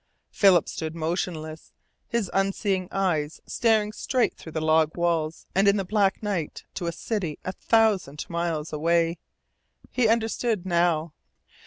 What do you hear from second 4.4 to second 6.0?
the log walls and the